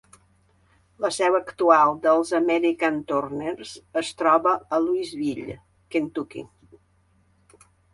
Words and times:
La 1.05 1.11
seu 1.17 1.37
actual 1.39 1.93
dels 2.07 2.33
American 2.39 2.99
Turners 3.13 3.77
es 4.05 4.13
troba 4.25 4.59
a 4.59 4.83
Louisville, 4.89 5.63
Kentucky. 5.97 6.49